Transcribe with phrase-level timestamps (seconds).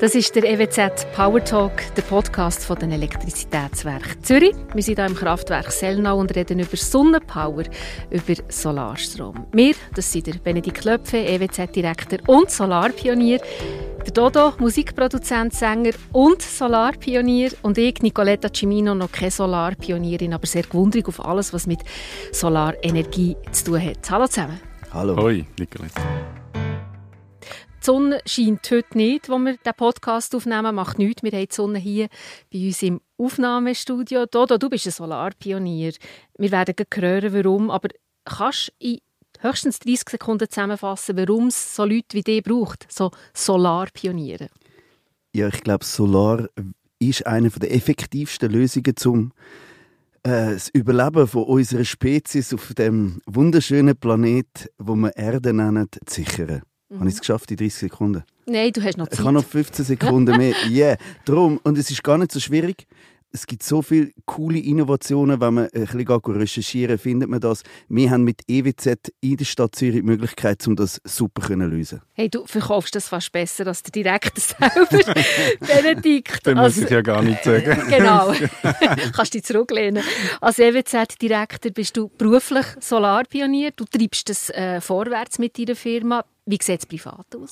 [0.00, 4.54] Das ist der EWZ Power Talk, der Podcast von den Elektrizitätswerken Zürich.
[4.72, 7.64] Wir sind hier im Kraftwerk Sellnau und reden über Sonnenpower,
[8.08, 9.48] über Solarstrom.
[9.50, 13.40] Wir, das sind der Benedikt Klöpfe, EWZ-Direktor und Solarpionier,
[14.06, 20.62] der Dodo, Musikproduzent, Sänger und Solarpionier und ich, Nicoletta Cimino, noch keine Solarpionierin, aber sehr
[20.62, 21.80] gewundert auf alles, was mit
[22.30, 24.08] Solarenergie zu tun hat.
[24.08, 24.60] Hallo zusammen.
[24.92, 25.16] Hallo.
[25.16, 26.37] Hoi, Nicoletta.
[27.88, 30.74] Die Sonne scheint heute nicht, wo wir den Podcast aufnehmen.
[30.74, 31.22] Macht nichts.
[31.22, 32.08] Wir haben die Sonne hier
[32.52, 34.26] bei uns im Aufnahmestudio.
[34.26, 35.94] Dodo, du bist ein Solarpionier.
[36.36, 37.70] Wir werden hören, warum.
[37.70, 37.88] Aber
[38.26, 38.98] kannst du in
[39.40, 44.50] höchstens 30 Sekunden zusammenfassen, warum es so Leute wie dich braucht, so Solarpioniere?
[45.32, 46.46] Ja, ich glaube, Solar
[46.98, 49.32] ist eine der effektivsten Lösungen zum
[50.24, 56.16] äh, das Überleben von unserer Spezies auf dem wunderschönen Planet, wo wir Erde nennen, zu
[56.16, 56.60] sichern.
[56.88, 57.00] Mhm.
[57.00, 58.24] Habe ich es geschafft in 30 Sekunden?
[58.46, 59.18] Nein, du hast noch Zeit.
[59.18, 60.54] Ich habe noch 15 Sekunden mehr.
[60.70, 60.96] Yeah.
[61.24, 61.60] Drum.
[61.62, 62.86] Und es ist gar nicht so schwierig.
[63.30, 67.62] Es gibt so viele coole Innovationen, wenn man ein bisschen recherchieren findet man das.
[67.88, 72.00] Wir haben mit EWZ in der Stadt Zürich die Möglichkeit, um das super zu lösen.
[72.14, 75.14] Hey, du verkaufst das fast besser als der Direktor selber,
[75.60, 76.46] Benedikt.
[76.46, 77.82] Dann muss also, ich ja gar nicht sagen.
[77.90, 78.32] genau.
[79.14, 80.02] Kannst dich zurücklehnen.
[80.40, 83.72] Als EWZ-Direktor bist du beruflich Solarpionier.
[83.76, 86.24] Du treibst das äh, vorwärts mit deiner Firma.
[86.48, 87.50] Wie sieht es privat aus?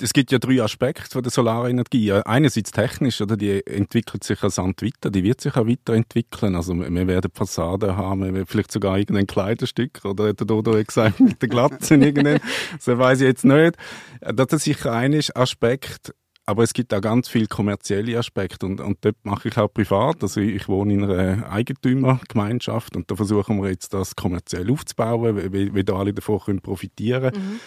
[0.00, 2.12] es gibt ja drei Aspekte von der Solarenergie.
[2.12, 6.54] Einerseits technisch, oder die entwickelt sich als Sand weiter, die wird sich auch weiterentwickeln.
[6.54, 10.72] Also wir werden Fassaden haben, wir werden vielleicht sogar irgendein Kleiderstück oder hat der Dodo
[10.72, 12.40] gesagt mit der Glatze irgendein.
[12.72, 13.76] Das weiß ich jetzt nicht.
[14.20, 16.14] Das ist sicher ein Aspekt.
[16.46, 20.22] Aber es gibt auch ganz viele kommerzielle Aspekte und, und dort mache ich auch privat.
[20.22, 25.74] Also ich wohne in einer Eigentümergemeinschaft und da versuchen wir jetzt das kommerziell aufzubauen, wie,
[25.74, 27.44] wie da alle davon profitieren können.
[27.44, 27.60] Mhm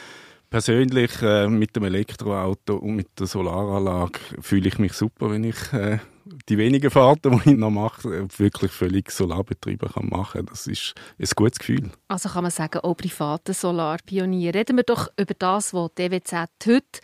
[0.50, 5.74] persönlich äh, mit dem Elektroauto und mit der Solaranlage fühle ich mich super, wenn ich
[5.74, 6.00] äh,
[6.48, 10.46] die wenigen Fahrten, die ich noch mache, wirklich völlig solarbetrieben kann machen.
[10.48, 11.92] Das ist ein gutes Gefühl.
[12.08, 14.54] Also kann man sagen, auch private Solarpionier.
[14.54, 17.00] Reden wir doch über das, was DWZ heute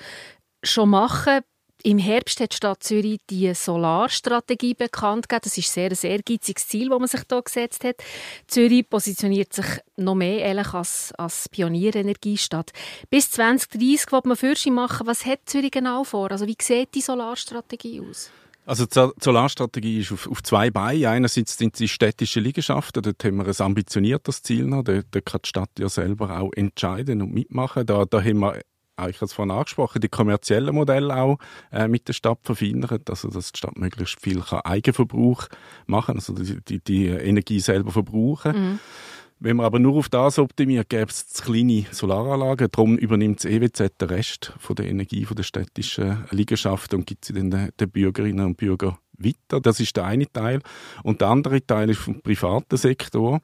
[0.63, 1.41] schon machen.
[1.83, 5.41] Im Herbst hat die Stadt Zürich die Solarstrategie bekannt gegeben.
[5.43, 7.97] Das ist sehr ein sehr ehrgeiziges Ziel, das man sich hier gesetzt hat.
[8.47, 9.65] Zürich positioniert sich
[9.97, 12.71] noch mehr ehrlich als, als Pionierenergiestadt.
[13.09, 15.05] Bis 2030 will man Fürsche machen.
[15.05, 16.31] Was hat Zürich genau vor?
[16.31, 18.31] Also wie sieht die Solarstrategie aus?
[18.65, 21.05] Also die Solarstrategie ist auf, auf zwei Beinen.
[21.05, 24.83] Einerseits sind die städtischen Liegenschaften, dort haben wir ein ambitioniertes Ziel noch.
[24.83, 27.85] Dort kann die Stadt ja selber auch entscheiden und mitmachen.
[27.85, 28.59] Da, da haben wir
[29.09, 31.37] ich habe es vorhin angesprochen, die kommerziellen Modelle auch
[31.71, 35.47] äh, mit der Stadt verfeinert, also dass die Stadt möglichst viel kann Eigenverbrauch
[35.85, 38.71] machen also die, die, die Energie selber verbrauchen.
[38.71, 38.79] Mhm.
[39.39, 42.69] Wenn man aber nur auf das optimiert, gäbe es kleine Solaranlagen.
[42.71, 47.25] Darum übernimmt das EWZ den Rest von der Energie von der städtischen Liegenschaften und gibt
[47.25, 49.59] sie den, den Bürgerinnen und Bürgern weiter.
[49.59, 50.61] Das ist der eine Teil.
[51.03, 53.41] Und der andere Teil ist vom privaten Sektor.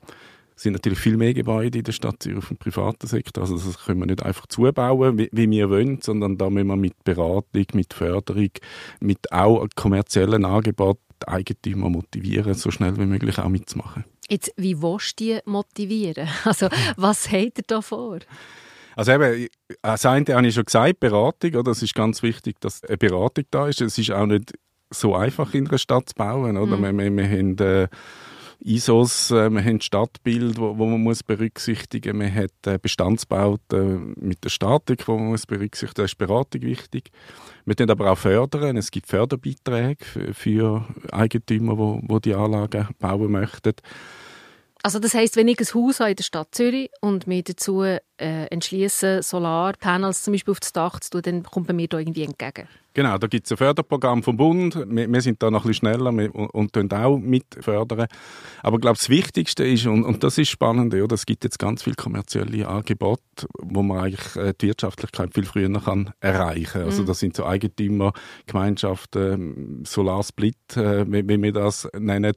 [0.55, 3.43] Es sind natürlich viel mehr Gebäude in der Stadt Zürich auf dem privaten Sektor.
[3.43, 6.75] Also das können wir nicht einfach zubauen, wie, wie wir wollen, sondern da müssen wir
[6.75, 8.51] mit Beratung, mit Förderung,
[8.99, 14.05] mit auch kommerziellen Angeboten Eigentümer motivieren, so schnell wie möglich auch mitzumachen.
[14.29, 16.27] Jetzt, wie willst du die motivieren?
[16.45, 18.19] Also, was habt ihr da vor?
[18.95, 19.47] Also eben,
[19.81, 21.55] das eine habe ich schon gesagt, Beratung.
[21.55, 21.71] Oder?
[21.71, 23.81] Es ist ganz wichtig, dass eine Beratung da ist.
[23.81, 24.53] Es ist auch nicht
[24.89, 26.57] so einfach in einer Stadt zu bauen.
[26.57, 26.77] Oder?
[26.77, 26.97] Mhm.
[26.97, 27.57] Wir, wir, wir haben...
[27.57, 27.87] Äh,
[28.63, 32.25] ISOs, äh, wir haben Stadtbild, wo, wo man muss berücksichtigen muss.
[32.27, 37.11] Man hat äh, Bestandsbauten mit der Statik, wo man muss berücksichtigen Da ist Beratung wichtig.
[37.65, 38.77] Wir können aber auch fördern.
[38.77, 43.73] Es gibt Förderbeiträge für, für Eigentümer, wo, wo die Anlagen bauen möchten.
[44.83, 47.83] Also das heißt, wenn ich ein Haus habe in der Stadt Zürich und mir dazu
[47.83, 51.99] äh, entschließe, Solarpanels zum Beispiel auf das Dach zu tun, dann kommt man mir da
[51.99, 52.67] irgendwie entgegen.
[52.93, 54.75] Genau, da gibt es ein Förderprogramm vom Bund.
[54.75, 58.07] Wir, wir, sind da noch ein bisschen schneller und, und auch mit fördern.
[58.63, 61.57] Aber ich glaube, das Wichtigste ist, und, und das ist spannend, ja, es gibt jetzt
[61.57, 66.83] ganz viele kommerzielle Angebote, wo man eigentlich äh, die Wirtschaftlichkeit viel früher kann erreichen kann.
[66.83, 67.05] Also mhm.
[67.05, 72.33] das sind so Eigentümergemeinschaften, Solarsplit, äh, wie, wie wir das nennen,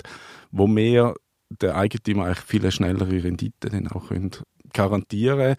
[0.52, 1.14] wo mehr
[1.60, 4.10] der Eigentümer eigentlich viel schnellere Rendite dann auch
[4.72, 5.56] garantieren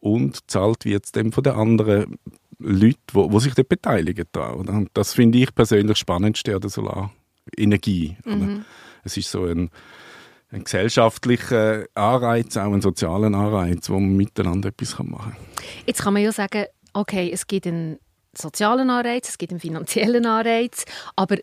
[0.00, 2.18] und zahlt wird es dann von den anderen
[2.58, 4.26] Leuten, wo, wo sich dort beteiligen.
[4.32, 8.16] Da, Und das finde ich persönlich spannendste an der Solarenergie.
[8.24, 8.64] Mhm.
[9.02, 9.70] Es ist so ein,
[10.50, 15.64] ein gesellschaftlicher Anreiz, auch ein sozialer Anreiz, wo man miteinander etwas machen kann.
[15.86, 17.98] Jetzt kann man ja sagen, okay, es gibt einen
[18.36, 20.84] sozialen Anreiz, es gibt einen finanziellen Anreiz,
[21.16, 21.42] aber die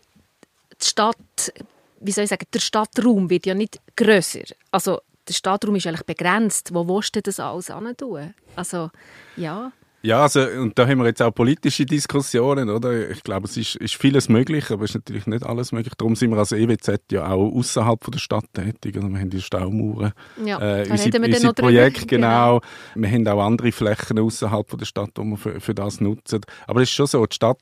[0.86, 1.52] Stadt
[2.00, 4.44] wie soll ich sagen, der Stadtraum wird ja nicht grösser.
[4.70, 6.72] Also der Stadtraum ist eigentlich begrenzt.
[6.72, 8.34] Wo willst du das alles tun?
[8.56, 8.90] Also,
[9.36, 9.72] ja.
[10.00, 13.10] Ja, also, und da haben wir jetzt auch politische Diskussionen, oder?
[13.10, 15.92] Ich glaube, es ist, ist vieles möglich, aber es ist natürlich nicht alles möglich.
[15.98, 18.96] Darum sind wir als EWZ ja auch außerhalb der Stadt tätig.
[18.96, 20.12] Also wir haben die Staumauern,
[20.44, 21.62] Ja, äh, unsere, unsere drüber.
[21.62, 22.60] Projekte, genau.
[22.94, 26.42] Wir haben auch andere Flächen außerhalb der Stadt, die wir für, für das nutzen.
[26.68, 27.58] Aber es ist schon so, die Stadt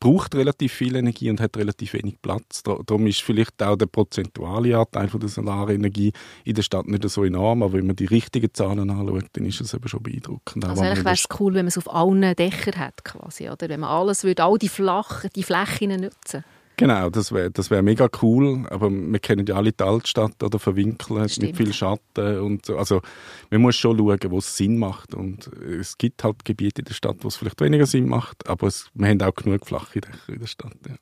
[0.00, 2.62] braucht relativ viel Energie und hat relativ wenig Platz.
[2.62, 6.12] Dar- Darum ist vielleicht auch der prozentuale Anteil von der Solarenergie
[6.44, 9.60] in der Stadt nicht so enorm, aber wenn man die richtigen Zahlen anschaut, dann ist
[9.60, 10.64] es eben schon beeindruckend.
[10.64, 13.68] Also eigentlich wäre es cool, wenn man es auf allen Dächern hat, quasi, oder?
[13.68, 16.44] Wenn man alles würde, all die Flachen, die Flächen nutzen.
[16.80, 20.58] Genau, das wäre das wär mega cool, aber wir kennen ja alle die Altstadt oder
[20.58, 21.48] verwinkelt Stimmt.
[21.48, 22.78] mit viel Schatten und so.
[22.78, 23.02] Also
[23.50, 26.94] man muss schon schauen, wo es Sinn macht und es gibt halt Gebiete in der
[26.94, 30.32] Stadt, wo es vielleicht weniger Sinn macht, aber es, wir haben auch genug flache Dächer
[30.32, 30.72] in der Stadt.
[30.88, 30.94] Ja.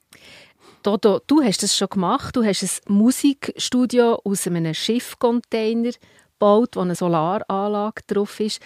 [0.83, 2.35] Dodo, du hast das schon gemacht.
[2.35, 5.91] Du hast ein Musikstudio aus einem Schiffcontainer
[6.33, 8.61] gebaut, wo eine Solaranlage drauf ist.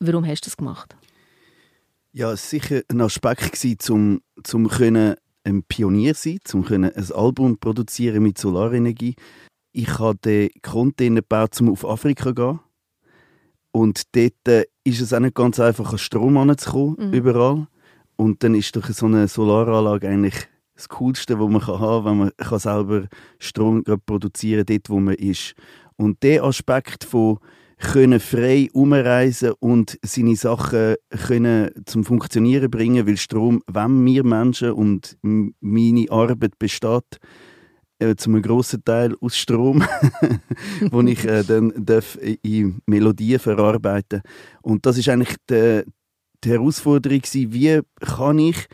[0.00, 0.96] Warum hast du das gemacht?
[2.12, 4.22] Ja, es war sicher ein Aspekt, um,
[4.52, 5.14] um können
[5.46, 9.14] ein Pionier sein um können ein Album produzieren mit Solarenergie.
[9.72, 12.60] Ich habe den Container gebaut, um auf Afrika zu gehen.
[13.70, 17.12] Und dort äh, ist es auch nicht ganz einfach, an Strom heranzukommen, Mhm.
[17.12, 17.66] überall.
[18.16, 22.10] Und dann ist doch so eine Solaranlage eigentlich das Coolste, was man kann haben kann,
[22.10, 23.08] wenn man kann selber
[23.38, 25.54] Strom produzieren kann, dort, wo man ist.
[25.96, 27.38] Und der Aspekt von
[27.78, 30.94] können frei umreisen und seine Sachen
[31.26, 37.18] können zum Funktionieren bringen, weil Strom, wenn wir Menschen und meine Arbeit besteht,
[37.98, 39.82] äh, zum grossen Teil aus Strom,
[40.90, 44.22] wo ich äh, dann darf in Melodien verarbeiten.
[44.62, 45.82] Und das ist eigentlich die,
[46.44, 48.66] die Herausforderung gewesen, wie kann ich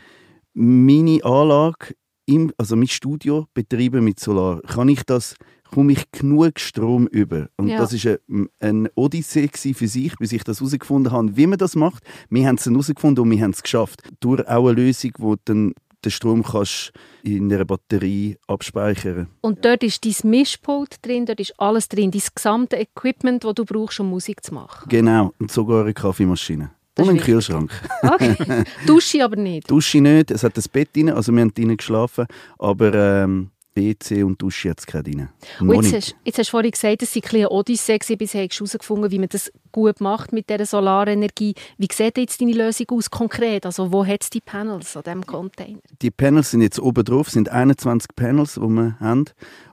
[0.53, 1.95] meine Anlage,
[2.25, 4.61] im, also mein Studio betreiben mit Solar?
[4.61, 5.35] Kann ich das
[5.73, 7.49] komme ich genug Strom über.
[7.57, 7.77] Und Ja.
[7.77, 11.75] das war eine, eine Odyssee für sich, bis ich das herausgefunden habe, wie man das
[11.75, 12.03] macht.
[12.29, 14.01] Wir haben es herausgefunden und wir haben es geschafft.
[14.19, 15.73] Durch auch eine Lösung, wo dann
[16.05, 16.91] den Strom kannst
[17.23, 22.21] in einer Batterie abspeichern Und dort ist dein Mischpult drin, dort ist alles drin, dein
[22.35, 24.89] gesamte Equipment, das du brauchst, um Musik zu machen.
[24.89, 26.71] Genau, und sogar eine Kaffeemaschine.
[26.95, 27.23] Das und einen.
[27.23, 27.71] Kühlschrank.
[28.03, 28.35] Okay.
[28.85, 29.71] Dusche aber nicht.
[29.71, 32.27] Dusche nicht, es hat ein Bett drin, also wir haben drinnen geschlafen,
[32.59, 35.29] aber ähm, WC und Dusche hat es keine drin.
[35.59, 38.43] Und jetzt hast, jetzt hast du vorhin gesagt, es sei ein bisschen Odyssee gewesen, bisher
[38.43, 41.55] hast du herausgefunden, wie man das gut macht mit dieser Solarenergie.
[41.77, 43.65] Wie sieht jetzt deine Lösung aus konkret?
[43.65, 45.79] Also wo hat es die Panels an diesem Container?
[46.01, 49.25] die Panels sind jetzt oben drauf, sind 21 Panels, die wir haben.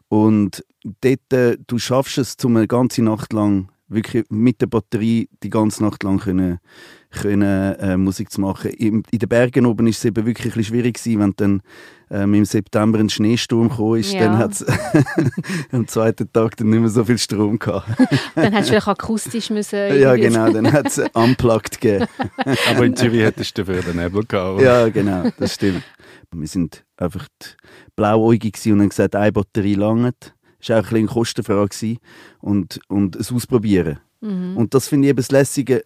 [0.09, 0.65] Und
[1.01, 5.51] dort, äh, du schaffst es, um eine ganze Nacht lang wirklich mit der Batterie die
[5.51, 6.61] ganze Nacht lang können,
[7.11, 8.71] können äh, Musik zu machen.
[8.71, 11.63] Im, in den Bergen oben ist es eben wirklich ein bisschen schwierig gewesen, wenn dann
[12.11, 14.21] ähm, im September ein Schneesturm gekommen ist, Ja.
[14.25, 14.67] dann hat es
[15.73, 17.89] am zweiten Tag dann nicht mehr so viel Strom gehabt.
[18.35, 22.07] Dann hättest du vielleicht akustisch müssen ja, genau, dann hat es Unplugged gegeben.
[22.71, 24.57] Aber in Zürich hättest du dafür den Nebel gehabt.
[24.61, 24.65] oder?
[24.65, 25.83] Ja, genau, das stimmt.
[26.33, 27.27] Wir sind einfach
[27.97, 30.35] blauäugig und haben gesagt, eine Batterie langt.
[30.61, 31.97] Das war auch ein bisschen eine Kostenfrage
[32.41, 34.01] und, und es ausprobieren.
[34.21, 34.57] Mhm.
[34.57, 35.85] Und das finde ich eben das Lässige.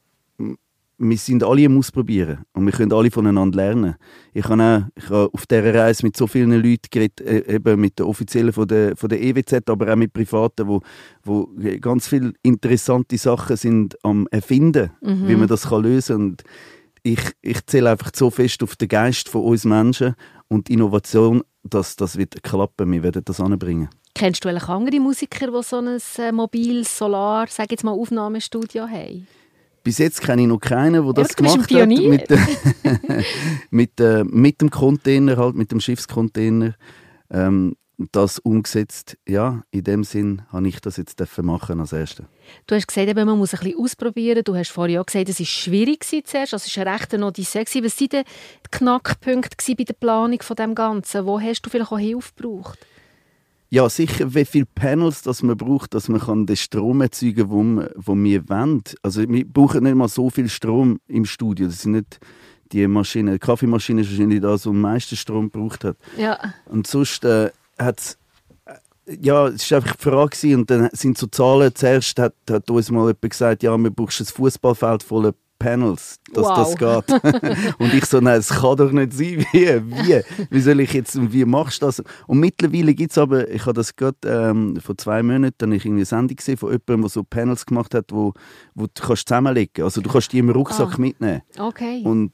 [0.97, 3.97] Wir sind alle am Ausprobieren und wir können alle voneinander lernen.
[4.33, 7.81] Ich habe, auch, ich habe auf dieser Reise mit so vielen Leuten geredet, äh, eben
[7.81, 10.81] mit den Offiziellen von der, von der EWZ, aber auch mit Privaten, wo,
[11.25, 11.51] wo
[11.81, 15.29] ganz viele interessante Sachen sind am Erfinden, Mhm.
[15.29, 16.25] wie man das kann lösen kann.
[16.27, 16.45] Und
[17.03, 20.15] ich, ich zähle einfach so fest auf den Geist von uns Menschen
[20.49, 22.93] und die Innovation, dass das wird klappen.
[22.93, 23.89] Wir werden das anbringen.
[24.15, 28.87] Kennst du eigentlich andere Musiker, die so ein äh, mobiles Solar, sag jetzt mal Aufnahmestudio
[28.87, 29.27] haben?
[29.85, 31.89] Bis jetzt kenne ich noch keinen, der das ein gemacht hat.
[31.89, 32.39] Mit, äh,
[33.71, 36.75] mit, äh, mit dem Container, halt, mit dem Schiffscontainer.
[37.31, 37.77] Ähm,
[38.13, 39.17] das umgesetzt.
[39.29, 42.25] Ja, in dem Sinn habe ich das jetzt machen als Erster.
[42.67, 44.43] Du hast gesagt, eben, man muss ein bisschen ausprobieren.
[44.43, 46.55] Du hast vorhin auch gesagt, es war schwierig gewesen zuerst.
[46.55, 47.63] Also es war eine rechte Odyssee.
[47.63, 47.85] gewesen.
[47.85, 51.27] Was waren denn die Knackpunkte bei der Planung von dem Ganzen?
[51.27, 52.79] Wo hast du vielleicht auch Hilfe gebraucht?
[53.75, 57.77] Ja, sicher, wie viele Panels das man braucht, dass man kann den Strom erzeugen kann,
[57.77, 58.85] den wo wir wollen.
[59.03, 61.67] Also wir brauchen nicht mal so viel Strom im Studio.
[61.67, 62.21] Das sind nicht
[62.71, 63.33] die Maschine.
[63.33, 65.97] Die Kaffeemaschine ist wahrscheinlich das, was am meisten Strom gebraucht hat.
[66.17, 66.39] Ja.
[66.67, 68.17] Und sonst äh, hat's
[68.65, 71.75] äh, ja, es war einfach die Frage und dann sind so Zahlen.
[71.75, 76.45] Zuerst hat, hat uns mal jemand gesagt, ja, wir brauchen ein Fußballfeld voller Panels, dass
[76.45, 76.75] Wow.
[76.75, 77.23] das geht.
[77.79, 79.47] und ich so, nein, es kann doch nicht sein.
[79.53, 79.67] Wie?
[79.87, 80.21] Wie?
[80.51, 82.03] Wie soll ich jetzt, wie machst du das?
[82.27, 85.85] Und mittlerweile gibt es aber, ich habe das gerade ähm, vor zwei Monaten, dann ich
[85.85, 88.35] irgendwie eine Sendung gesehen von jemandem, der so Panels gemacht hat, wo,
[88.75, 91.01] wo du kannst zusammenlegen Also du kannst die im Rucksack Ah.
[91.01, 91.43] mitnehmen.
[91.59, 92.03] Okay.
[92.05, 92.33] Und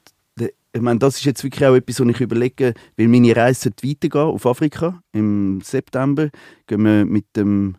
[0.72, 3.82] ich meine, das ist jetzt wirklich auch etwas, was ich überlege, weil meine Reise wird
[3.84, 5.02] weitergehen auf Afrika.
[5.12, 6.28] Im September
[6.68, 7.74] gehen wir mit dem,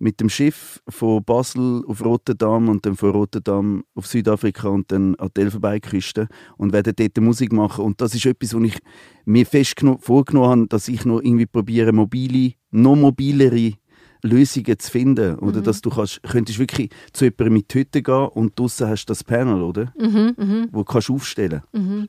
[0.00, 5.14] mit dem Schiff von Basel auf Rotterdam und dann von Rotterdam auf Südafrika und dann
[5.16, 6.26] an die Elfenbeinküste
[6.56, 7.84] und werde dort Musik machen.
[7.84, 8.78] Und das ist etwas, was ich
[9.26, 13.74] mir fest vorgenommen habe, dass ich noch irgendwie probiere, mobile, noch mobilere
[14.22, 15.38] Lösungen zu finden.
[15.38, 15.64] Oder mhm.
[15.64, 19.22] dass du kannst, könntest wirklich zu jemandem mit Hütte gehen und draußen hast du das
[19.22, 19.92] Panel, oder?
[19.98, 20.66] Mhm, mh.
[20.72, 22.08] Wo du kannst aufstellen mhm.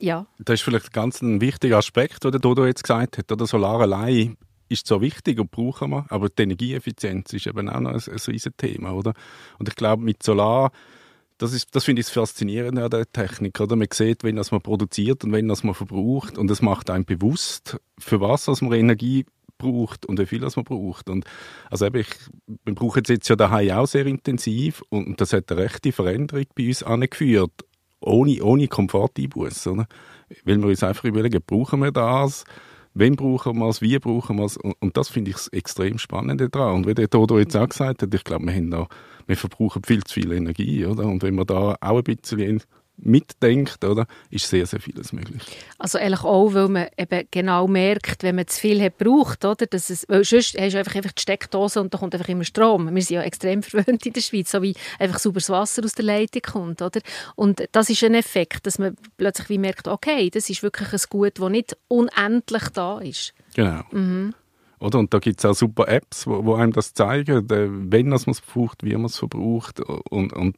[0.00, 0.26] Ja.
[0.38, 3.30] Das ist vielleicht ganz ein wichtiger Aspekt, den Dodo jetzt gesagt hat.
[3.30, 4.36] Oder Solar allein
[4.74, 8.20] ist zwar wichtig und brauchen wir, aber die Energieeffizienz ist eben auch noch ein, ein
[8.26, 9.14] riesiges Thema, oder?
[9.58, 10.70] Und ich glaube, mit Solar
[11.38, 13.60] das, das finde ich das Faszinierende an der Technik.
[13.60, 13.76] Oder?
[13.76, 16.38] Man sieht, wenn das man produziert und wenn das man verbraucht.
[16.38, 19.26] Und es macht einem bewusst, für was man Energie
[19.58, 21.08] braucht und wie viel das man braucht.
[21.08, 21.24] Und
[21.70, 22.08] also eben, ich,
[22.64, 26.46] wir brauchen es jetzt ja daheim auch sehr intensiv und das hat eine rechte Veränderung
[26.54, 27.52] bei uns angeführt,
[28.00, 29.66] ohne, ohne Komforteinbuß.
[29.66, 29.86] Weil
[30.58, 32.44] wir uns einfach überlegen, brauchen wir das?
[32.94, 33.82] Wann brauchen wir es?
[33.82, 34.56] Wie brauchen wir es?
[34.56, 36.76] Und, und das finde ich das extrem Spannende daran.
[36.76, 38.86] Und wie der Toto jetzt auch gesagt hat, ich glaube, wir, haben da,
[39.26, 40.86] wir verbrauchen viel zu viel Energie.
[40.86, 41.06] Oder?
[41.06, 42.62] Und wenn wir da auch ein bisschen
[42.96, 45.42] mitdenkt, oder, ist sehr, sehr vieles möglich.
[45.78, 49.66] Also eigentlich auch, weil man eben genau merkt, wenn man zu viel hat braucht, oder,
[49.66, 52.44] dass es, weil sonst hast du einfach, einfach die Steckdose und da kommt einfach immer
[52.44, 52.94] Strom.
[52.94, 56.04] Wir sind ja extrem verwöhnt in der Schweiz, so wie einfach sauberes Wasser aus der
[56.04, 57.00] Leitung kommt, oder?
[57.34, 61.00] Und das ist ein Effekt, dass man plötzlich wie merkt, okay, das ist wirklich ein
[61.10, 63.34] Gut, das nicht unendlich da ist.
[63.54, 63.82] Genau.
[63.90, 64.34] Mhm.
[64.80, 64.98] Oder?
[64.98, 68.40] Und da gibt es auch super Apps, wo, wo einem das zeigen, wenn man es
[68.40, 70.56] braucht, wie man es verbraucht und, und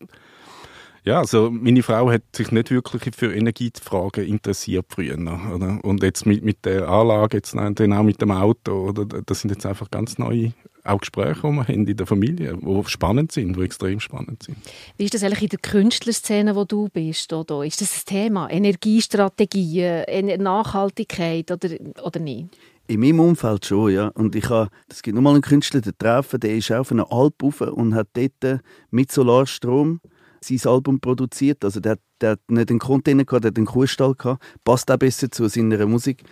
[1.07, 5.17] ja, also meine Frau hat sich nicht wirklich für Energiefragen interessiert früher.
[5.55, 5.79] Oder?
[5.83, 9.05] Und jetzt mit, mit der Anlage, jetzt dann auch mit dem Auto, oder?
[9.05, 12.83] das sind jetzt einfach ganz neue auch Gespräche, die wir haben in der Familie, die
[12.87, 14.57] spannend sind, die extrem spannend sind.
[14.97, 17.33] Wie ist das eigentlich in der Künstlerszene, wo du bist?
[17.33, 17.65] Oder?
[17.65, 18.49] Ist das ein Thema?
[18.51, 20.05] Energiestrategien,
[20.43, 21.71] Nachhaltigkeit oder,
[22.03, 22.57] oder nicht?
[22.89, 24.09] In meinem Umfeld schon, ja.
[24.09, 27.43] Und ich habe, es gibt nochmal einen Künstler, den treffen, der ist auf einer Alp
[27.43, 28.61] rauf und hat dort
[28.91, 30.01] mit Solarstrom
[30.41, 31.65] sein Album produziert.
[31.65, 34.43] Also der, der hat nicht einen Container gehabt, der hat einen Kuhstall gehabt.
[34.65, 36.25] Passt auch besser zu seiner Musik.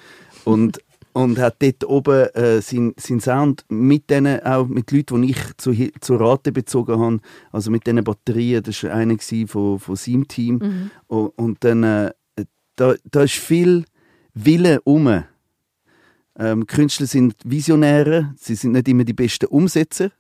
[0.45, 0.79] Und,
[1.13, 5.57] und hat dort oben äh, seinen sein Sound mit denen, auch mit Leuten, die ich
[5.57, 7.21] zu, zu Rate bezogen habe,
[7.53, 10.59] also mit diesen Batterien, das war einer von, von seinem Team.
[10.59, 10.91] Mhm.
[11.07, 12.13] Und, und, dann, äh,
[12.77, 13.85] da, da ist viel
[14.35, 15.25] Wille um.
[16.37, 20.11] Ähm, Künstler sind Visionäre, sie sind nicht immer die besten Umsetzer,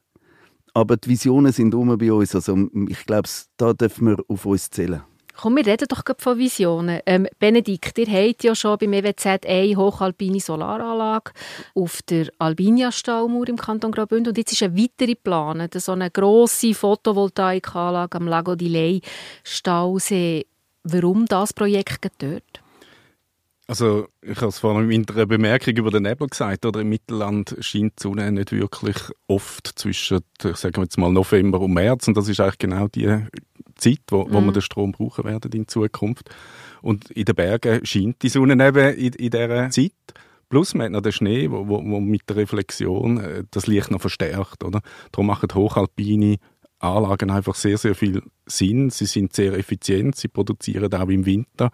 [0.75, 2.35] aber die Visionen sind um bei uns.
[2.35, 5.02] Also ich glaube, da dürfen wir auf uns zählen.
[5.37, 7.00] Komm, wir reden doch von Visionen.
[7.07, 11.33] Ähm, Benedikt, ihr habt ja schon beim EWZ eine hochalpine Solaranlage
[11.75, 16.73] auf der Albinia-Staumauer im Kanton Graubünden und jetzt ist eine weitere geplant, so eine grosse
[16.73, 19.00] Photovoltaikanlage am Lago di Lei,
[19.43, 20.47] Stausee.
[20.85, 22.63] Warum das Projekt dort?
[23.66, 27.56] Also ich habe es vorhin in einer Bemerkung über den Nebel gesagt, oder im Mittelland
[27.61, 32.16] scheint die Sonne nicht wirklich oft zwischen, sagen wir jetzt mal November und März und
[32.16, 33.26] das ist eigentlich genau die
[33.76, 34.47] Zeit, wo, wo mhm.
[34.47, 36.28] wir den Strom brauchen werden in Zukunft.
[36.83, 39.92] Und in den Bergen scheint die Sonne eben in, in dieser Zeit.
[40.50, 43.90] Plus man hat noch den Schnee, wo, wo, wo mit der Reflexion äh, das Licht
[43.90, 44.83] noch verstärkt, oder?
[45.11, 46.37] Darum machen Hochalpine
[46.85, 48.91] Anlagen einfach sehr, sehr viel Sinn.
[48.91, 51.71] Sie sind sehr effizient, sie produzieren auch im Winter.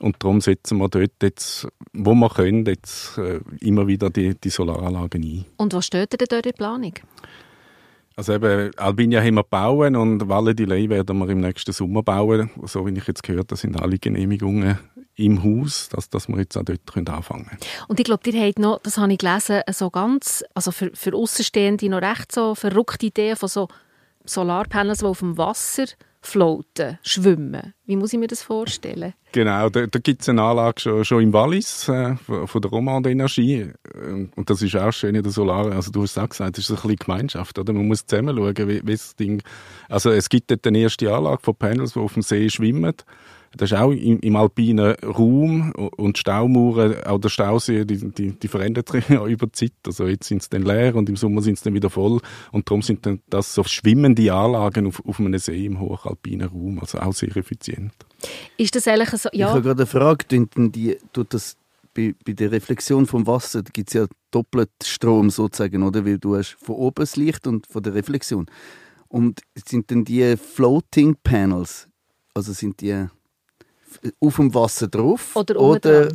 [0.00, 4.50] Und darum setzen wir dort jetzt, wo wir können, jetzt äh, immer wieder die, die
[4.50, 5.44] Solaranlagen ein.
[5.56, 6.94] Und was steht denn dort in der Planung?
[8.14, 12.02] Also eben, Albinia haben wir bauen und Valle di Lei werden wir im nächsten Sommer
[12.02, 12.50] bauen.
[12.64, 14.78] So wie ich jetzt gehört habe, sind alle Genehmigungen
[15.14, 17.60] im Haus, dass, dass wir jetzt auch dort können anfangen können.
[17.88, 21.14] Und ich glaube, ihr habt noch, das habe ich gelesen, so ganz, also für, für
[21.14, 23.68] Außenstehende noch recht so verrückte Ideen von so
[24.24, 25.86] Solarpanels, die auf dem Wasser
[26.22, 27.74] floaten, schwimmen.
[27.84, 29.12] Wie muss ich mir das vorstellen?
[29.32, 33.10] Genau, da, da gibt es eine Anlage schon, schon im Wallis äh, von der Romande
[33.10, 33.72] Energie.
[33.94, 35.72] Äh, und das ist auch schön in der Solar.
[35.72, 37.58] Also du hast auch gesagt, das ist ein bisschen Gemeinschaft.
[37.58, 37.72] Oder?
[37.72, 39.42] Man muss zusammen schauen, wie, wie das Ding...
[39.88, 42.94] Also es gibt dort eine erste Anlage von Panels, die auf dem See schwimmen.
[43.56, 48.48] Das ist auch im, im alpinen Raum und Staumauern, auch der Stausee, die, die, die
[48.48, 49.72] verändert sich ja über die Zeit.
[49.86, 52.20] Also jetzt sind sie dann leer und im Sommer sind sie dann wieder voll.
[52.50, 56.78] Und darum sind dann das so schwimmende Anlagen auf, auf einem See im hochalpinen Raum,
[56.80, 57.92] also auch sehr effizient.
[58.56, 59.28] Ist das eigentlich so?
[59.32, 59.48] Ja.
[59.48, 60.24] Ich habe gerade eine Frage.
[60.28, 61.56] Die, tut das
[61.94, 66.04] bei, bei der Reflexion vom Wasser gibt es ja doppelt Strom sozusagen, oder?
[66.04, 68.46] Weil du hast von oben das Licht und von der Reflexion.
[69.08, 71.88] Und sind denn die Floating Panels,
[72.34, 73.06] also sind die
[74.20, 75.36] auf dem Wasser drauf?
[75.36, 76.08] Oder, oder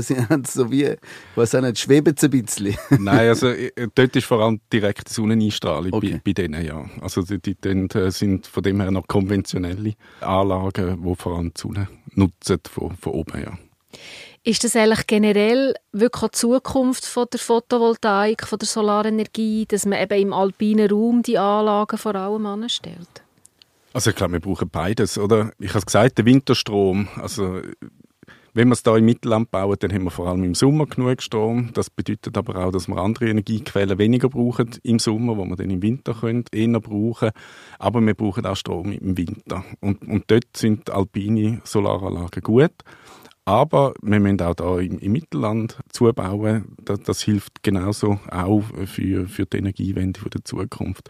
[0.00, 0.94] sie haben so wie,
[1.34, 2.76] was auch nicht, schweben sie ein bisschen?
[2.98, 6.12] Nein, also äh, dort ist vor allem direkte Sonneneinstrahlung okay.
[6.12, 6.84] bei, bei denen, ja.
[7.00, 11.52] Also die, die, die äh, sind von dem her noch konventionelle Anlagen, die vor allem
[11.54, 13.58] die Sonne nutzen von, von oben, ja.
[14.44, 20.00] Ist das eigentlich generell wirklich die Zukunft von der Photovoltaik, von der Solarenergie, dass man
[20.00, 23.22] eben im alpinen Raum die Anlagen vor allem anstellt?
[23.92, 25.52] Also ich glaube, wir brauchen beides, oder?
[25.58, 27.62] Ich habe gesagt, der Winterstrom, also
[28.54, 31.22] wenn wir es da im Mittelland bauen, dann haben wir vor allem im Sommer genug
[31.22, 31.70] Strom.
[31.74, 35.70] Das bedeutet aber auch, dass wir andere Energiequellen weniger brauchen im Sommer, wo wir dann
[35.70, 37.30] im Winter können, eher brauchen.
[37.78, 39.64] Aber wir brauchen auch Strom im Winter.
[39.80, 42.72] Und, und dort sind alpine Solaranlagen gut.
[43.44, 46.76] Aber wir müssen auch da im, im Mittelland zubauen.
[46.84, 51.08] Das, das, hilft genauso auch für, für die Energiewende der Zukunft.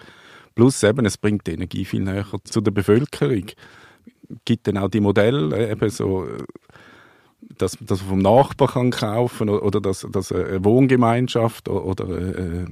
[0.58, 3.46] Plus eben, es bringt die Energie viel näher zu der Bevölkerung.
[4.44, 6.26] Gibt dann auch die Modelle, eben so
[7.40, 12.06] dass, dass man vom Nachbar kann kaufen oder dass, dass eine Wohngemeinschaft oder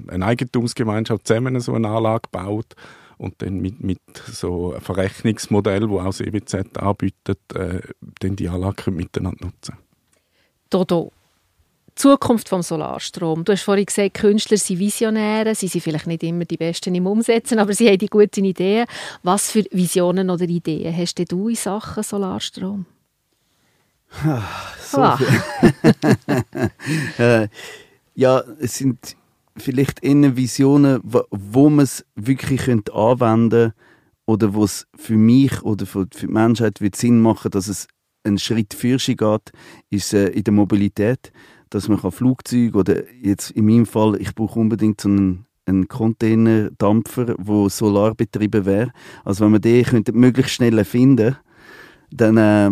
[0.08, 2.74] eine Eigentumsgemeinschaft zusammen so eine Anlage baut
[3.18, 7.82] und dann mit, mit so einem Verrechnungsmodell, wo auch das EWZ anbietet, äh,
[8.18, 9.76] dann die Anlage miteinander nutzen.
[10.70, 11.12] Dodo,
[11.96, 13.44] Zukunft vom Solarstrom.
[13.44, 17.06] Du hast vorhin gesagt, Künstler sind Visionäre, sie sind vielleicht nicht immer die Besten im
[17.06, 18.86] Umsetzen, aber sie haben die guten Ideen.
[19.22, 22.86] Was für Visionen oder Ideen hast du in Sachen Solarstrom?
[24.80, 25.18] So ah.
[27.18, 27.48] äh,
[28.14, 29.16] ja, es sind
[29.56, 33.74] vielleicht eher Visionen, wo man es wirklich könnte anwenden könnte
[34.26, 37.88] oder wo es für mich oder für die Menschheit wird Sinn machen, dass es
[38.24, 39.52] einen Schritt für sie geht,
[39.88, 41.32] ist äh, in der Mobilität,
[41.70, 47.34] dass man Flugzeuge oder jetzt in meinem Fall, ich brauche unbedingt so einen ein Containerdampfer,
[47.38, 48.92] wo solarbetrieben wäre.
[49.24, 51.36] Also wenn man den könnte möglichst schnell finden,
[52.10, 52.70] dann äh,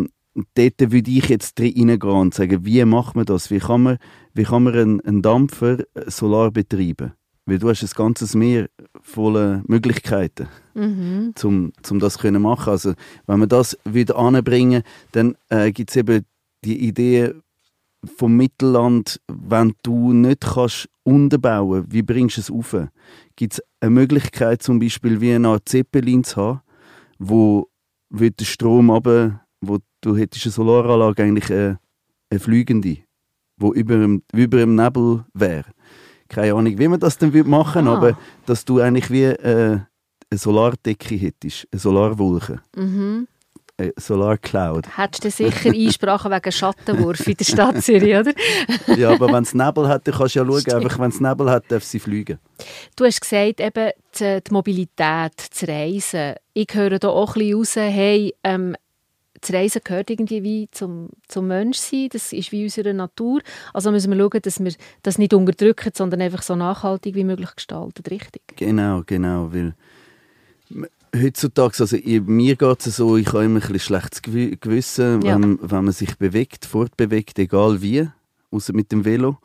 [0.55, 3.51] dort würde ich jetzt reingehen und sagen, wie macht man das?
[3.51, 3.99] Wie kann man,
[4.33, 7.13] wie kann man einen, einen Dampfer äh, solar betreiben?
[7.47, 8.71] Weil du hast ein ganzes Meer
[9.03, 11.35] voller Möglichkeiten, mhm.
[11.43, 12.71] um, um das zu machen.
[12.71, 12.95] Also,
[13.27, 14.83] wenn man das wieder anbringen,
[15.13, 16.25] dann äh, gibt es eben
[16.65, 17.35] die Idee
[18.17, 22.77] vom Mittelland, wenn du nicht kannst unterbauen, wie bringst du es auf?
[23.37, 26.61] Gibt es eine Möglichkeit, zum Beispiel wie eine Art Zeppelin zu haben,
[27.19, 27.69] wo
[28.11, 31.79] wird der Strom aber wo du hättest eine Solaranlage eigentlich eine,
[32.31, 32.99] eine fliegende,
[33.57, 35.67] wo über dem, über dem Nebel wäre.
[36.29, 37.97] Keine Ahnung, wie man das dann machen ah.
[37.97, 39.81] aber dass du eigentlich wie äh,
[40.31, 42.61] eine Solardecke hättest, eine Solarwolke.
[42.77, 43.29] Mhm.
[43.77, 44.97] Eine Solarcloud.
[44.97, 48.33] Hättest du sicher Einsprachen wegen Schattenwurf in der Stadt Zürich, oder?
[48.97, 51.51] ja, aber wenn es Nebel hat, dann kannst du ja schauen, einfach wenn es Nebel
[51.51, 52.39] hat, darf sie fliegen.
[52.95, 56.35] Du hast gesagt, eben die, die Mobilität, das Reisen.
[56.53, 58.77] Ich höre da auch ein bisschen raus, hey, ähm,
[59.41, 63.41] das Reisen gehört irgendwie wie zum, zum Menschsein, das ist wie unsere Natur.
[63.73, 67.55] Also müssen wir schauen, dass wir das nicht unterdrücken, sondern einfach so nachhaltig wie möglich
[67.57, 68.43] gestalten, richtig?
[68.57, 69.75] Genau, genau, weil
[71.15, 75.41] heutzutage, also mir geht es so, ich habe immer ein bisschen schlechtes Gewissen, ja.
[75.41, 78.09] wenn, wenn man sich bewegt, fortbewegt, egal wie,
[78.51, 79.39] außer mit dem Velo.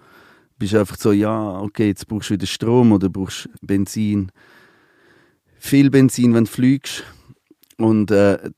[0.58, 4.32] Bist einfach so, ja, okay, jetzt brauchst du wieder Strom oder brauchst Benzin.
[5.58, 7.04] Viel Benzin, wenn du fliegst.
[7.78, 8.50] Und äh,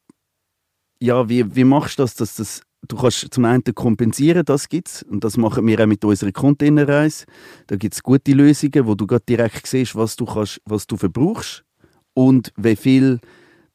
[1.00, 5.04] ja, wie, wie machst du das, dass das du kannst zum einen kompensieren, das gibt's
[5.04, 7.26] und das machen wir auch mit unserer Containerreise.
[7.67, 10.97] Da gibt es gute Lösungen, wo du gerade direkt siehst, was du kannst, was du
[10.97, 11.63] verbrauchst
[12.13, 13.19] und wie viel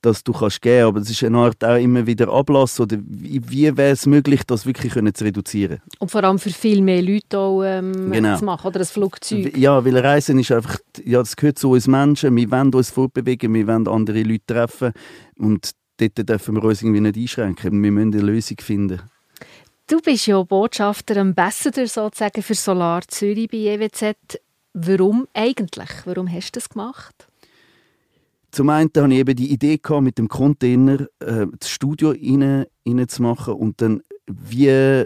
[0.07, 0.87] das du kannst geben.
[0.87, 4.42] Aber es ist eine Art auch immer wieder Ablass oder wie, wie wäre es möglich,
[4.46, 5.81] das wirklich können zu reduzieren?
[5.99, 8.38] Und vor allem für viel mehr Leute auch, ähm, genau.
[8.38, 9.57] zu machen oder ein Flugzeug.
[9.57, 12.37] Ja, weil Reisen ist einfach, ja, das gehört zu uns Menschen.
[12.37, 14.92] Wir wollen uns fortbewegen, wir wollen andere Leute treffen
[15.38, 17.83] und dort dürfen wir uns irgendwie nicht einschränken.
[17.83, 19.01] Wir müssen eine Lösung finden.
[19.88, 24.40] Du bist ja Botschafter, Ambassador sozusagen für Solar Zürich bei EWZ.
[24.72, 25.88] Warum eigentlich?
[26.05, 27.29] Warum hast du das gemacht?
[28.57, 32.64] Zum einen hatte ich eben die Idee gehabt, mit dem Container äh, das Studio rein,
[32.87, 33.07] rein
[33.55, 35.05] und dann wie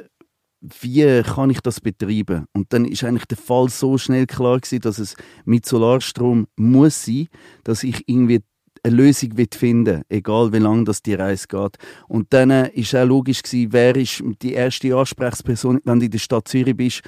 [0.60, 2.44] wie kann ich das betreiben?
[2.52, 7.04] Und dann ist eigentlich der Fall so schnell klar gewesen, dass es mit Solarstrom muss
[7.04, 7.26] sein,
[7.64, 8.40] dass ich irgendwie
[8.84, 11.76] eine Lösung finden egal wie lange das die Reise geht.
[12.06, 16.12] Und dann äh, ist auch logisch gewesen, wer ist die erste Ansprechperson, wenn du in
[16.12, 17.02] der Stadt Zürich bist,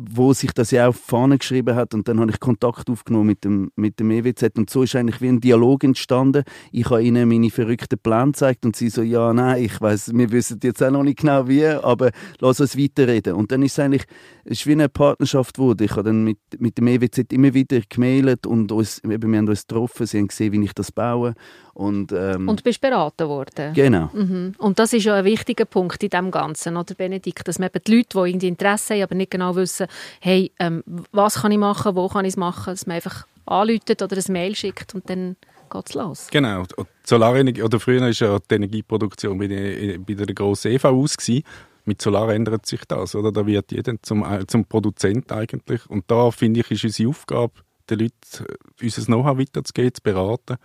[0.00, 3.44] wo sich das ja auf Fahne geschrieben hat und dann habe ich Kontakt aufgenommen mit
[3.44, 6.44] dem, mit dem EWZ und so ist eigentlich wie ein Dialog entstanden.
[6.70, 10.30] Ich habe ihnen meine verrückten Pläne gezeigt und sie so, ja, nein, ich weiß, wir
[10.30, 13.34] wissen jetzt auch noch nicht genau wie, aber lass uns weiterreden.
[13.34, 14.04] Und dann ist es eigentlich,
[14.44, 15.82] es ist wie eine Partnerschaft geworden.
[15.82, 19.48] Ich habe dann mit, mit dem EWZ immer wieder gemailt und uns, eben, wir haben
[19.48, 21.34] uns getroffen, sie haben gesehen, wie ich das baue
[21.78, 23.72] und, ähm, und bist beraten worden.
[23.72, 24.10] Genau.
[24.12, 24.54] Mhm.
[24.58, 27.84] Und das ist ja ein wichtiger Punkt in dem Ganzen, oder Benedikt, dass man eben
[27.86, 29.86] die Leute, die irgendwie Interesse haben, aber nicht genau wissen,
[30.20, 34.02] hey, ähm, was kann ich machen, wo kann ich es machen, dass man einfach anläutet
[34.02, 35.36] oder ein Mail schickt und dann
[35.70, 36.28] geht es los.
[36.30, 36.64] Genau.
[37.04, 41.16] Solarenergie, oder früher war ja die Energieproduktion bei der, bei der grossen EV aus.
[41.16, 41.44] Gewesen.
[41.84, 43.32] mit Solar ändert sich das, oder?
[43.32, 45.88] Da wird jeder zum, zum Produzent eigentlich.
[45.88, 47.52] Und da, finde ich, ist unsere Aufgabe,
[47.90, 50.56] den Leuten äh, unser Know-how weiterzugeben, zu beraten.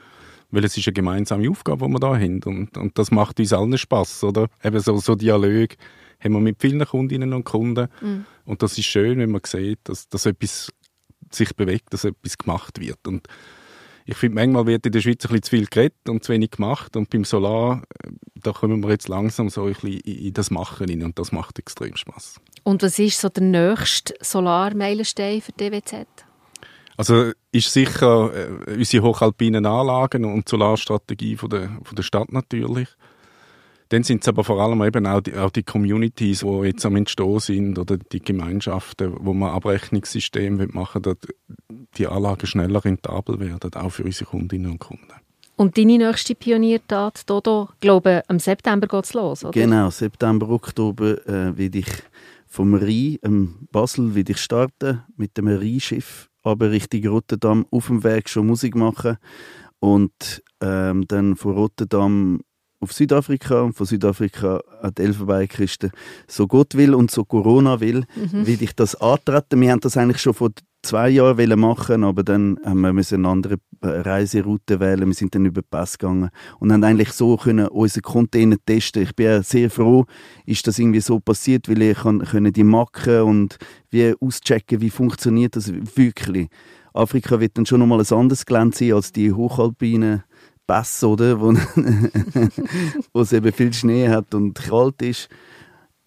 [0.51, 2.43] Weil es ist eine gemeinsame Aufgabe, die wir da haben.
[2.43, 4.47] Und, und das macht uns allen Spass, oder?
[4.63, 5.69] Eben so, so Dialog
[6.23, 7.87] haben wir mit vielen Kundinnen und Kunden.
[8.01, 8.25] Mhm.
[8.45, 10.71] Und das ist schön, wenn man sieht, dass, dass etwas
[11.31, 13.07] sich bewegt, dass etwas gemacht wird.
[13.07, 13.27] Und
[14.05, 16.51] ich finde, manchmal wird in der Schweiz ein bisschen zu viel geredet und zu wenig
[16.51, 16.95] gemacht.
[16.95, 20.89] Und beim Solar, äh, da kommen wir jetzt langsam so ein bisschen in das Machen
[20.89, 22.39] rein und das macht extrem Spaß.
[22.63, 26.05] Und was ist so der nächste Solarmeilenstein für die DWZ?
[26.95, 32.31] Also ist sicher äh, unsere hochalpinen Anlagen und die Solarstrategie von der, von der Stadt
[32.31, 32.89] natürlich.
[33.93, 36.95] Dann sind es aber vor allem eben auch die, auch die Communities, die jetzt am
[36.95, 41.17] Entstehen sind oder die Gemeinschaften, wo man Abrechnungssysteme machen dass
[41.95, 45.13] die Anlagen schneller rentabel werden, auch für unsere Kundinnen und Kunden.
[45.57, 49.51] Und deine nächste Pioniertat, Dodo, glaube im September geht es los, oder?
[49.51, 51.91] Genau, September, Oktober äh, werde ich
[52.47, 58.27] vom Rhein, ähm, Basel, ich starten mit dem Rheinschiff aber Richtung Rotterdam auf dem Weg
[58.27, 59.17] schon Musik machen
[59.79, 62.41] und ähm, dann von Rotterdam
[62.83, 65.91] auf Südafrika und von Südafrika an die Elfenbeinküste.
[66.27, 68.45] So Gott will und so Corona will, mhm.
[68.45, 69.61] will ich das antreten.
[69.61, 70.51] Wir haben das eigentlich schon vor
[70.83, 75.07] zwei Jahren machen aber dann haben wir eine andere äh, Reiseroute wählen.
[75.07, 79.03] Wir sind dann über den Pass gegangen und haben eigentlich so können unsere Container testen.
[79.03, 80.05] Ich bin sehr froh,
[80.45, 83.57] ist das irgendwie so passiert, weil ich kann, die Macken und
[83.89, 86.49] wie auschecken, wie funktioniert das wirklich.
[86.93, 90.23] Afrika wird dann schon nochmal ein anderes Gelände sein als die hochalpinen
[90.67, 91.39] Pässe, oder?
[91.39, 91.53] Wo,
[93.13, 95.29] wo es eben viel Schnee hat und kalt ist.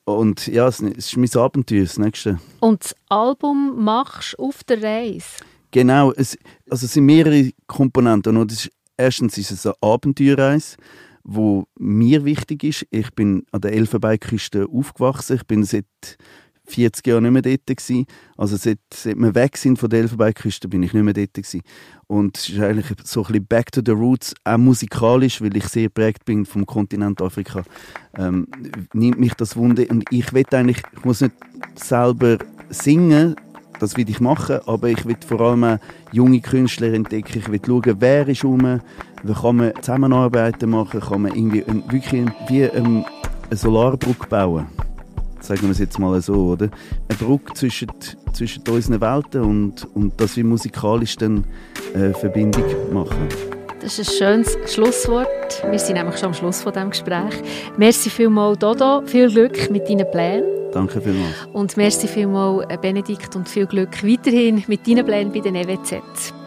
[0.04, 2.38] Und ja, es ist mein Abenteuer, das nächste.
[2.60, 5.26] Und das Album machst du auf der Reise?
[5.72, 6.38] Genau, es,
[6.70, 8.36] also es sind mehrere Komponenten.
[8.36, 10.76] Und ist, erstens ist es eine Abenteuerreise,
[11.24, 12.86] wo mir wichtig ist.
[12.90, 15.36] Ich bin an der Elfenbeinküste aufgewachsen.
[15.36, 15.84] Ich bin seit
[16.66, 18.06] 40 Jahre nicht mehr dort gewesen.
[18.36, 21.62] Also seit, seit wir weg sind von der Elfenbeinküste, bin ich nicht mehr dort gewesen.
[22.06, 25.66] Und es ist eigentlich so ein bisschen back to the roots, auch musikalisch, weil ich
[25.68, 27.62] sehr geprägt bin vom Kontinent Afrika,
[28.16, 28.46] ähm,
[28.92, 29.84] nimmt mich das Wunder.
[29.88, 31.34] Und ich will eigentlich, ich muss nicht
[31.74, 33.36] selber singen,
[33.80, 35.78] das will ich machen, aber ich will vor allem
[36.12, 37.38] junge Künstler entdecken.
[37.38, 38.80] Ich will schauen, wer ist rum,
[39.22, 43.04] wie kann man Zusammenarbeiten machen, kann man irgendwie wirklich wie eine
[43.50, 44.66] Solarbrücke bauen
[45.46, 46.68] sagen wir es jetzt mal so, oder?
[47.08, 47.88] Eine Brücke zwischen,
[48.32, 51.44] zwischen unseren Welten und, und dass wir musikalisch dann
[51.94, 53.28] eine Verbindung machen.
[53.80, 55.62] Das ist ein schönes Schlusswort.
[55.70, 57.34] Wir sind nämlich schon am Schluss von diesem Gespräch.
[57.76, 59.02] Merci vielmals, Dodo.
[59.06, 60.44] Viel Glück mit deinen Plänen.
[60.72, 61.34] Danke vielmals.
[61.52, 66.02] Und merci vielmals, Benedikt, und viel Glück weiterhin mit deinen Plänen bei den EWZ.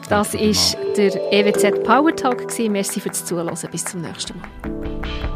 [0.09, 2.45] Das war der EWZ Power Talk.
[2.69, 3.55] Merci fürs Zuhören.
[3.71, 5.28] Bis zum nächsten Mal.